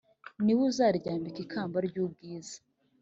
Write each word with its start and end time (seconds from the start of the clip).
ni 0.43 0.53
we 0.57 0.63
uzaryambika 0.69 1.39
ikamba 1.45 1.77
ry'ubwiza 1.87 2.57